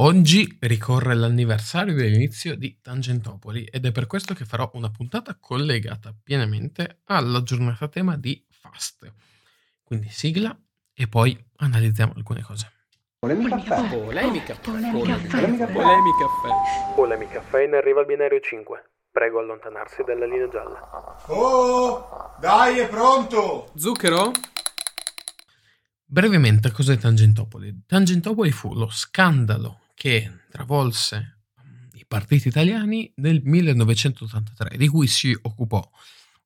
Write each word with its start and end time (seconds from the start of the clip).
Oggi 0.00 0.58
ricorre 0.60 1.12
l'anniversario 1.16 1.92
dell'inizio 1.92 2.54
di 2.54 2.78
Tangentopoli 2.80 3.64
ed 3.64 3.84
è 3.84 3.90
per 3.90 4.06
questo 4.06 4.32
che 4.32 4.44
farò 4.44 4.70
una 4.74 4.90
puntata 4.90 5.36
collegata 5.40 6.14
pienamente 6.22 7.00
alla 7.06 7.42
giornata 7.42 7.88
tema 7.88 8.16
di 8.16 8.40
Fast. 8.48 9.12
Quindi 9.82 10.08
sigla 10.08 10.56
e 10.94 11.08
poi 11.08 11.36
analizziamo 11.56 12.12
alcune 12.14 12.42
cose. 12.42 12.70
Polemica 13.18 13.60
caffè. 13.60 13.98
Polemica. 13.98 14.54
Caffè. 14.54 14.70
Polemica 14.70 15.16
caffè. 15.26 16.94
Polemica 16.94 17.32
caffè 17.32 17.64
in 17.64 17.74
arriva 17.74 17.98
al 17.98 18.06
binario 18.06 18.38
5. 18.38 18.90
Prego 19.10 19.40
allontanarsi 19.40 20.04
dalla 20.04 20.26
linea 20.26 20.48
gialla. 20.48 21.24
Oh, 21.26 22.36
dai, 22.38 22.78
è 22.78 22.88
pronto! 22.88 23.72
Zucchero? 23.74 24.30
Brevemente, 26.04 26.70
cos'è 26.70 26.96
Tangentopoli? 26.96 27.82
Tangentopoli 27.84 28.52
fu 28.52 28.74
lo 28.74 28.88
scandalo 28.90 29.80
che 29.98 30.42
travolse 30.48 31.40
mm, 31.60 31.88
i 31.94 32.04
partiti 32.06 32.46
italiani 32.46 33.12
nel 33.16 33.42
1983, 33.42 34.76
di 34.76 34.86
cui 34.86 35.08
si 35.08 35.36
occupò 35.42 35.86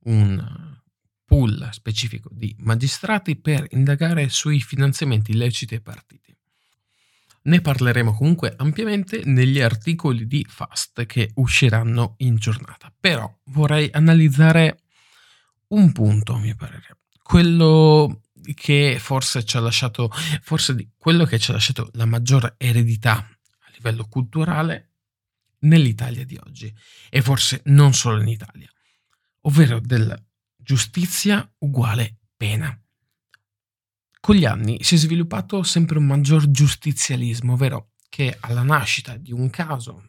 un 0.04 0.80
pool 1.27 1.68
specifico 1.70 2.30
di 2.32 2.56
magistrati 2.60 3.36
per 3.36 3.66
indagare 3.72 4.30
sui 4.30 4.58
finanziamenti 4.60 5.32
illeciti 5.32 5.74
ai 5.74 5.82
partiti. 5.82 6.34
Ne 7.42 7.60
parleremo 7.60 8.14
comunque 8.14 8.54
ampiamente 8.56 9.20
negli 9.24 9.60
articoli 9.60 10.27
di 10.27 10.46
Fast 10.48 11.05
che 11.05 11.32
usciranno 11.34 12.14
in 12.19 12.36
giornata, 12.36 12.91
però 12.98 13.30
vorrei 13.46 13.91
analizzare 13.92 14.80
un 15.69 15.92
punto, 15.92 16.34
a 16.34 16.38
mio 16.38 16.55
parere, 16.55 17.00
quello 17.22 18.22
che 18.55 18.96
forse 18.98 19.44
ci 19.44 19.56
ha 19.56 19.60
lasciato, 19.60 20.10
forse 20.41 20.92
quello 20.96 21.24
che 21.24 21.38
ci 21.38 21.50
ha 21.50 21.55
lasciato 21.55 21.91
la 21.92 22.06
maggiore 22.06 22.55
eredità 22.56 23.27
livello 23.82 24.06
culturale 24.06 24.91
nell'Italia 25.60 26.24
di 26.24 26.38
oggi 26.45 26.72
e 27.11 27.20
forse 27.20 27.62
non 27.66 27.92
solo 27.92 28.20
in 28.20 28.28
Italia, 28.28 28.70
ovvero 29.42 29.80
della 29.80 30.20
giustizia 30.56 31.48
uguale 31.58 32.19
pena. 32.36 32.77
Con 34.20 34.36
gli 34.36 34.44
anni 34.44 34.83
si 34.84 34.94
è 34.94 34.98
sviluppato 34.98 35.64
sempre 35.64 35.98
un 35.98 36.06
maggior 36.06 36.48
giustizialismo, 36.48 37.55
ovvero 37.55 37.91
che 38.08 38.36
alla 38.41 38.62
nascita 38.62 39.16
di 39.16 39.33
un 39.33 39.50
caso, 39.50 40.06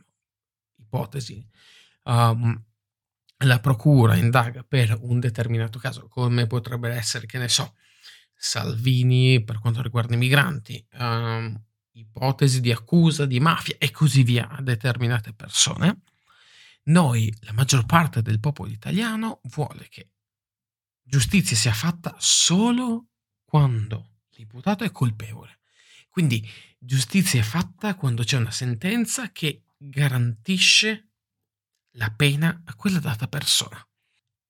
ipotesi, 0.75 1.43
um, 2.03 2.63
la 3.37 3.59
procura 3.59 4.15
indaga 4.15 4.63
per 4.63 4.95
un 5.01 5.19
determinato 5.19 5.79
caso, 5.79 6.07
come 6.07 6.45
potrebbe 6.45 6.89
essere, 6.89 7.25
che 7.25 7.39
ne 7.39 7.47
so, 7.47 7.75
Salvini 8.35 9.43
per 9.43 9.59
quanto 9.59 9.81
riguarda 9.81 10.13
i 10.13 10.17
migranti, 10.17 10.85
um, 10.99 11.59
ipotesi 11.93 12.61
di 12.61 12.71
accusa 12.71 13.25
di 13.25 13.39
mafia 13.39 13.75
e 13.77 13.91
così 13.91 14.23
via 14.23 14.49
a 14.49 14.61
determinate 14.61 15.33
persone, 15.33 16.01
noi, 16.85 17.33
la 17.41 17.53
maggior 17.53 17.85
parte 17.85 18.21
del 18.21 18.39
popolo 18.39 18.69
italiano, 18.69 19.39
vuole 19.43 19.87
che 19.89 20.09
giustizia 21.01 21.55
sia 21.55 21.73
fatta 21.73 22.15
solo 22.19 23.09
quando 23.45 24.19
l'imputato 24.31 24.83
è 24.83 24.91
colpevole. 24.91 25.59
Quindi 26.09 26.47
giustizia 26.77 27.39
è 27.39 27.43
fatta 27.43 27.95
quando 27.95 28.23
c'è 28.23 28.37
una 28.37 28.51
sentenza 28.51 29.31
che 29.31 29.63
garantisce 29.77 31.09
la 31.91 32.11
pena 32.11 32.63
a 32.65 32.75
quella 32.75 32.99
data 32.99 33.27
persona. 33.27 33.85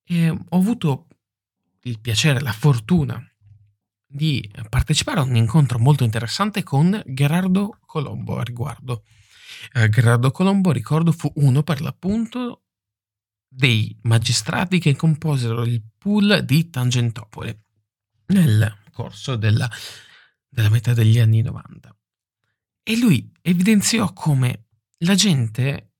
E 0.02 0.28
ho 0.30 0.58
avuto 0.58 1.08
il 1.82 2.00
piacere, 2.00 2.40
la 2.40 2.52
fortuna 2.52 3.22
di 4.14 4.48
partecipare 4.68 5.18
a 5.18 5.24
un 5.24 5.34
incontro 5.34 5.80
molto 5.80 6.04
interessante 6.04 6.62
con 6.62 7.02
Gerardo 7.04 7.80
Colombo 7.84 8.38
a 8.38 8.44
riguardo. 8.44 9.02
Eh, 9.72 9.88
Gerardo 9.88 10.30
Colombo, 10.30 10.70
ricordo, 10.70 11.10
fu 11.10 11.32
uno 11.36 11.64
per 11.64 11.80
l'appunto 11.80 12.62
dei 13.48 13.98
magistrati 14.02 14.78
che 14.78 14.94
composero 14.94 15.64
il 15.64 15.82
pool 15.98 16.44
di 16.44 16.70
Tangentopoli 16.70 17.58
nel 18.26 18.82
corso 18.92 19.34
della, 19.34 19.68
della 20.48 20.70
metà 20.70 20.94
degli 20.94 21.18
anni 21.18 21.42
90. 21.42 21.96
E 22.84 22.96
lui 22.96 23.32
evidenziò 23.42 24.12
come 24.12 24.66
la 24.98 25.16
gente, 25.16 25.94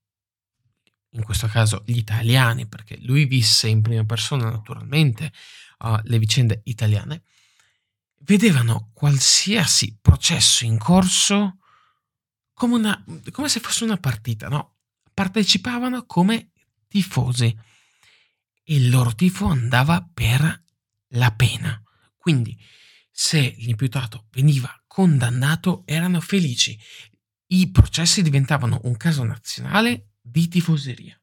in 1.10 1.24
questo 1.24 1.48
caso 1.48 1.82
gli 1.84 1.96
italiani, 1.96 2.68
perché 2.68 2.96
lui 3.00 3.24
visse 3.24 3.66
in 3.66 3.82
prima 3.82 4.04
persona 4.04 4.50
naturalmente 4.50 5.32
uh, 5.78 5.98
le 6.04 6.18
vicende 6.20 6.60
italiane, 6.64 7.24
vedevano 8.24 8.90
qualsiasi 8.92 9.98
processo 10.00 10.64
in 10.64 10.78
corso 10.78 11.58
come, 12.52 12.74
una, 12.74 13.04
come 13.30 13.48
se 13.48 13.60
fosse 13.60 13.84
una 13.84 13.96
partita, 13.96 14.48
no? 14.48 14.76
Partecipavano 15.12 16.06
come 16.06 16.50
tifosi 16.88 17.46
e 17.46 18.74
il 18.74 18.88
loro 18.88 19.14
tifo 19.14 19.46
andava 19.46 20.08
per 20.12 20.62
la 21.08 21.32
pena. 21.32 21.80
Quindi, 22.16 22.58
se 23.10 23.54
l'imputato 23.58 24.26
veniva 24.30 24.82
condannato, 24.86 25.82
erano 25.84 26.20
felici. 26.20 26.78
I 27.48 27.70
processi 27.70 28.22
diventavano 28.22 28.80
un 28.84 28.96
caso 28.96 29.22
nazionale 29.24 30.12
di 30.20 30.48
tifoseria. 30.48 31.20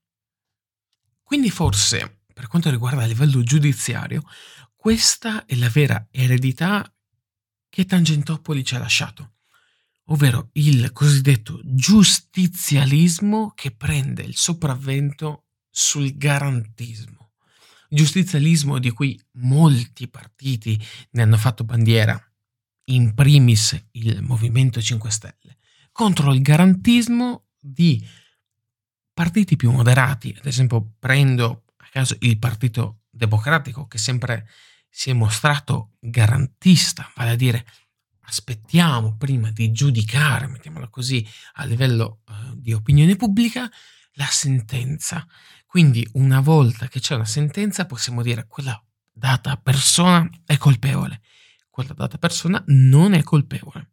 Quindi 1.24 1.50
forse, 1.50 2.24
per 2.34 2.48
quanto 2.48 2.70
riguarda 2.70 3.04
il 3.04 3.10
livello 3.10 3.42
giudiziario, 3.42 4.24
questa 4.82 5.46
è 5.46 5.54
la 5.58 5.70
vera 5.70 6.08
eredità 6.10 6.92
che 7.70 7.86
Tangentopoli 7.86 8.66
ci 8.66 8.74
ha 8.74 8.80
lasciato, 8.80 9.34
ovvero 10.06 10.50
il 10.54 10.92
cosiddetto 10.92 11.62
giustizialismo 11.64 13.52
che 13.54 13.70
prende 13.70 14.24
il 14.24 14.36
sopravvento 14.36 15.44
sul 15.70 16.18
garantismo. 16.18 17.34
Giustizialismo 17.90 18.80
di 18.80 18.90
cui 18.90 19.24
molti 19.34 20.08
partiti 20.08 20.84
ne 21.12 21.22
hanno 21.22 21.38
fatto 21.38 21.64
bandiera, 21.64 22.20
in 22.86 23.14
primis 23.14 23.80
il 23.92 24.24
Movimento 24.24 24.82
5 24.82 25.12
Stelle, 25.12 25.58
contro 25.92 26.34
il 26.34 26.42
garantismo 26.42 27.50
di 27.60 28.04
partiti 29.14 29.56
più 29.58 29.70
moderati, 29.70 30.36
ad 30.36 30.48
esempio 30.48 30.94
prendo 30.98 31.66
a 31.78 31.88
caso 31.92 32.18
il 32.22 32.40
Partito 32.40 33.02
Democratico 33.12 33.86
che 33.86 34.00
sempre 34.00 34.48
si 34.94 35.10
è 35.10 35.14
mostrato 35.14 35.94
garantista, 36.00 37.10
vale 37.16 37.32
a 37.32 37.36
dire 37.36 37.66
aspettiamo 38.24 39.16
prima 39.16 39.50
di 39.52 39.72
giudicare, 39.72 40.48
mettiamola 40.48 40.90
così, 40.90 41.26
a 41.54 41.66
livello 41.66 42.22
uh, 42.28 42.56
di 42.56 42.74
opinione 42.74 43.16
pubblica, 43.16 43.70
la 44.14 44.28
sentenza. 44.28 45.26
Quindi 45.66 46.08
una 46.14 46.42
volta 46.42 46.88
che 46.88 47.00
c'è 47.00 47.16
una 47.16 47.26
sentenza 47.26 47.86
possiamo 47.86 48.22
dire 48.22 48.46
quella 48.48 48.82
data 49.12 49.56
persona 49.58 50.30
è 50.46 50.58
colpevole, 50.58 51.22
quella 51.70 51.94
data 51.94 52.18
persona 52.18 52.62
non 52.68 53.14
è 53.14 53.24
colpevole. 53.24 53.92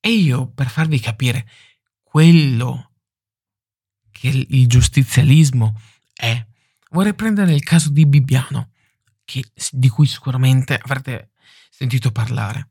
E 0.00 0.10
io, 0.10 0.50
per 0.50 0.68
farvi 0.68 0.98
capire 0.98 1.46
quello 2.02 2.92
che 4.10 4.28
il 4.28 4.66
giustizialismo 4.66 5.78
è, 6.12 6.46
vorrei 6.90 7.14
prendere 7.14 7.52
il 7.52 7.62
caso 7.62 7.90
di 7.90 8.06
Bibbiano 8.06 8.70
che, 9.30 9.44
di 9.70 9.88
cui 9.88 10.06
sicuramente 10.06 10.76
avrete 10.82 11.30
sentito 11.70 12.10
parlare. 12.10 12.70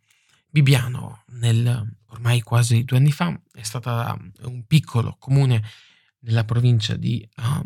Bibbiano, 0.50 1.24
nel, 1.28 1.98
ormai 2.08 2.42
quasi 2.42 2.84
due 2.84 2.98
anni 2.98 3.12
fa, 3.12 3.40
è 3.54 3.64
stata 3.64 4.18
un 4.42 4.66
piccolo 4.66 5.16
comune 5.18 5.64
nella 6.22 6.44
provincia 6.44 6.96
di 6.96 7.28
um, 7.38 7.64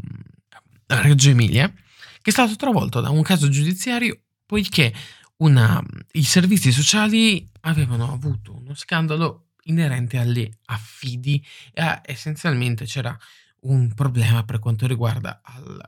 Reggio 0.85 1.29
Emilia, 1.29 1.67
che 1.69 2.29
è 2.29 2.31
stato 2.31 2.55
travolto 2.55 3.01
da 3.01 3.09
un 3.09 3.23
caso 3.23 3.49
giudiziario 3.49 4.19
poiché 4.45 4.93
una, 5.37 5.83
i 6.11 6.23
servizi 6.23 6.71
sociali 6.71 7.49
avevano 7.61 8.11
avuto 8.11 8.55
uno 8.55 8.75
scandalo 8.75 9.53
inerente 9.63 10.17
alle 10.17 10.59
affidi 10.65 11.43
e 11.73 12.01
essenzialmente 12.03 12.85
c'era 12.85 13.17
un 13.61 13.93
problema 13.93 14.43
per 14.43 14.59
quanto 14.59 14.85
riguarda 14.85 15.41
al, 15.43 15.81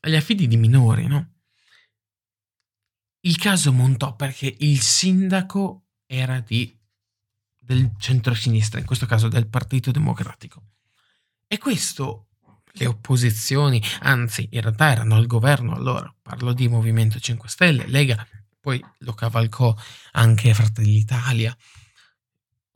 agli 0.00 0.14
affidi 0.16 0.46
di 0.46 0.56
minori, 0.56 1.06
no? 1.06 1.37
Il 3.28 3.36
caso 3.36 3.74
montò 3.74 4.16
perché 4.16 4.56
il 4.60 4.80
sindaco 4.80 5.88
era 6.06 6.40
di, 6.40 6.74
del 7.60 7.90
centro-sinistra, 7.98 8.80
in 8.80 8.86
questo 8.86 9.04
caso 9.04 9.28
del 9.28 9.48
Partito 9.48 9.90
Democratico. 9.90 10.62
E 11.46 11.58
questo, 11.58 12.28
le 12.72 12.86
opposizioni, 12.86 13.82
anzi 14.00 14.48
in 14.52 14.62
realtà 14.62 14.92
erano 14.92 15.16
al 15.16 15.26
governo 15.26 15.74
allora, 15.74 16.10
parlo 16.22 16.54
di 16.54 16.68
Movimento 16.68 17.20
5 17.20 17.50
Stelle, 17.50 17.86
Lega, 17.86 18.26
poi 18.58 18.82
lo 19.00 19.12
cavalcò 19.12 19.76
anche 20.12 20.54
Fratelli 20.54 20.92
d'Italia, 20.92 21.54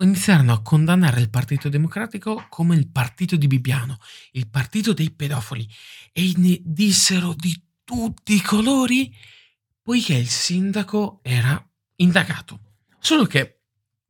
iniziarono 0.00 0.52
a 0.52 0.60
condannare 0.60 1.22
il 1.22 1.30
Partito 1.30 1.70
Democratico 1.70 2.44
come 2.50 2.76
il 2.76 2.88
partito 2.88 3.36
di 3.36 3.46
Bibbiano, 3.46 3.98
il 4.32 4.48
partito 4.48 4.92
dei 4.92 5.12
pedofili, 5.12 5.66
e 6.12 6.34
ne 6.36 6.60
dissero 6.62 7.32
di 7.32 7.58
tutti 7.84 8.34
i 8.34 8.42
colori 8.42 9.40
poiché 9.82 10.14
il 10.14 10.28
sindaco 10.28 11.20
era 11.22 11.62
indagato. 11.96 12.60
Solo 12.98 13.24
che, 13.26 13.60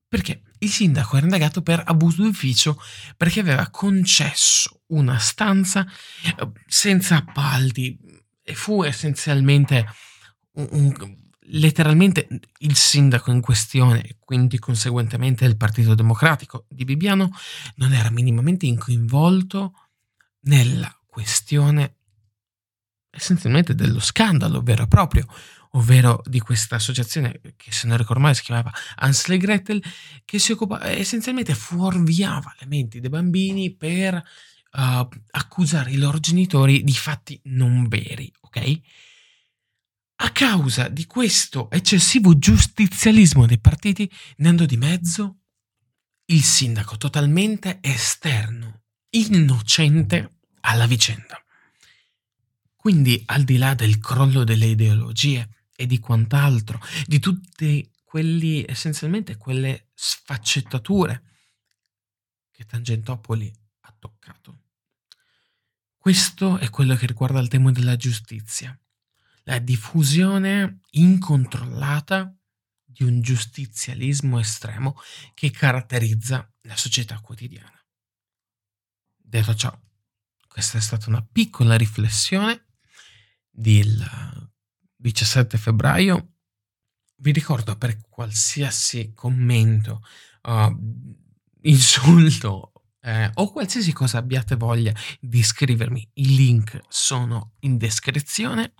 perché 0.07 0.43
il 0.59 0.71
sindaco 0.71 1.17
era 1.17 1.27
indagato 1.27 1.63
per 1.63 1.83
abuso 1.85 2.23
d'ufficio 2.23 2.81
perché 3.17 3.41
aveva 3.41 3.69
concesso 3.71 4.83
una 4.89 5.19
stanza 5.19 5.87
eh, 6.25 6.51
senza 6.67 7.17
appalti 7.17 7.99
e 8.43 8.55
fu 8.55 8.83
essenzialmente 8.83 9.87
un, 10.53 10.69
un, 10.71 11.17
letteralmente 11.47 12.29
il 12.59 12.77
sindaco 12.77 13.33
in 13.33 13.41
questione 13.41 14.03
e 14.03 14.17
quindi 14.21 14.59
conseguentemente 14.59 15.45
il 15.45 15.57
Partito 15.57 15.95
Democratico 15.95 16.67
di 16.69 16.85
Bibbiano 16.85 17.31
non 17.77 17.93
era 17.93 18.11
minimamente 18.11 18.73
coinvolto 18.77 19.73
nella 20.43 20.97
questione 21.07 21.97
essenzialmente 23.15 23.75
dello 23.75 24.01
scandalo 24.01 24.63
vero 24.63 24.85
e 24.85 24.89
proprio, 24.89 25.27
ovvero 25.75 26.21
di 26.27 26.41
questa 26.41 26.77
associazione 26.77 27.41
che 27.57 27.73
se 27.73 27.87
non 27.87 27.97
ricordo 27.97 28.23
male 28.23 28.35
si 28.35 28.43
chiamava 28.43 28.73
Ansel 28.97 29.35
e 29.35 29.39
Gretel, 29.39 29.85
che 30.25 30.39
si 30.39 30.53
occupava 30.53 30.91
essenzialmente 30.91 31.55
fuorviava 31.55 32.55
le 32.59 32.67
menti 32.67 33.01
dei 33.01 33.09
bambini 33.09 33.75
per 33.75 34.15
uh, 34.15 35.09
accusare 35.31 35.91
i 35.91 35.97
loro 35.97 36.19
genitori 36.19 36.83
di 36.83 36.93
fatti 36.93 37.41
non 37.45 37.89
veri, 37.89 38.31
ok? 38.41 38.81
A 40.17 40.31
causa 40.31 40.89
di 40.89 41.07
questo 41.07 41.71
eccessivo 41.71 42.39
giustizialismo 42.39 43.47
dei 43.47 43.59
partiti, 43.59 44.11
ne 44.37 44.49
andò 44.49 44.65
di 44.65 44.77
mezzo 44.77 45.39
il 46.27 46.43
sindaco 46.43 46.97
totalmente 46.97 47.79
esterno, 47.81 48.83
innocente 49.11 50.39
alla 50.61 50.87
vicenda. 50.87 51.43
Quindi, 52.77 53.21
al 53.27 53.43
di 53.43 53.57
là 53.59 53.75
del 53.75 53.99
crollo 53.99 54.45
delle 54.45 54.67
ideologie 54.67 55.62
e 55.83 55.87
di 55.87 55.99
quant'altro, 55.99 56.81
di 57.07 57.19
tutte 57.19 57.91
quelli, 58.05 58.65
essenzialmente 58.65 59.37
quelle 59.37 59.89
sfaccettature 59.95 61.25
che 62.53 62.65
Tangentopoli 62.65 63.53
ha 63.81 63.97
toccato. 63.99 64.61
Questo 65.97 66.59
è 66.59 66.71
quello 66.71 66.95
che 66.95 67.07
riguarda 67.07 67.41
il 67.41 67.49
tema 67.49 67.73
della 67.73 67.97
giustizia, 67.97 68.79
la 69.43 69.59
diffusione 69.59 70.79
incontrollata 70.91 72.33
di 72.85 73.03
un 73.03 73.21
giustizialismo 73.21 74.39
estremo 74.39 75.01
che 75.35 75.51
caratterizza 75.51 76.49
la 76.61 76.77
società 76.77 77.19
quotidiana. 77.19 77.85
Detto 79.17 79.55
ciò, 79.57 79.77
questa 80.47 80.79
è 80.79 80.81
stata 80.81 81.09
una 81.09 81.27
piccola 81.27 81.77
riflessione 81.77 82.67
del 83.51 84.42
17 85.03 85.59
febbraio. 85.59 86.37
Vi 87.17 87.33
ricordo 87.33 87.77
per 87.77 88.01
qualsiasi 88.09 89.13
commento, 89.15 90.03
uh, 90.43 90.75
insulto 91.63 92.73
eh, 93.05 93.31
o 93.35 93.51
qualsiasi 93.51 93.93
cosa 93.93 94.19
abbiate 94.19 94.55
voglia 94.55 94.95
di 95.21 95.43
scrivermi, 95.43 96.09
i 96.15 96.37
link 96.37 96.81
sono 96.89 97.55
in 97.61 97.77
descrizione. 97.77 98.75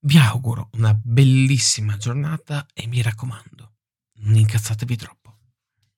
Vi 0.00 0.18
auguro 0.18 0.68
una 0.74 0.94
bellissima 0.94 1.96
giornata 1.96 2.66
e 2.74 2.86
mi 2.86 3.00
raccomando, 3.02 3.74
non 4.20 4.36
incazzatevi 4.36 4.96
troppo. 4.96 5.25